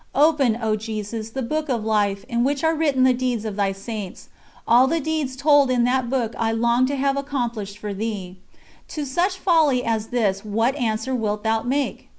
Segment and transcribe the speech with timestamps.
[0.15, 3.71] Open, O Jesus, the Book of Life, in which are written the deeds of Thy
[3.71, 4.29] Saints:
[4.67, 8.39] all the deeds told in that book I long to have accomplished for Thee.
[8.87, 12.09] To such folly as this what answer wilt Thou make?